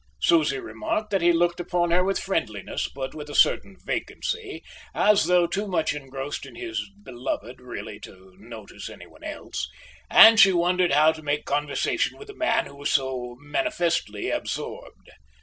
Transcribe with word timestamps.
Susie 0.19 0.57
remarked 0.57 1.11
that 1.11 1.21
he 1.21 1.31
looked 1.31 1.59
upon 1.59 1.91
her 1.91 2.03
with 2.03 2.17
friendliness, 2.17 2.89
but 2.89 3.13
with 3.13 3.29
a 3.29 3.35
certain 3.35 3.75
vacancy, 3.85 4.63
as 4.95 5.25
though 5.25 5.45
too 5.45 5.67
much 5.67 5.93
engrossed 5.93 6.43
in 6.43 6.55
his 6.55 6.89
beloved 7.03 7.61
really 7.61 7.99
to 7.99 8.35
notice 8.39 8.89
anyone 8.89 9.23
else; 9.23 9.69
and 10.09 10.39
she 10.39 10.51
wondered 10.51 10.91
how 10.91 11.11
to 11.11 11.21
make 11.21 11.45
conversation 11.45 12.17
with 12.17 12.31
a 12.31 12.35
man 12.35 12.65
who 12.65 12.77
was 12.77 12.89
so 12.89 13.35
manifestly 13.41 14.31
absorbed. 14.31 15.11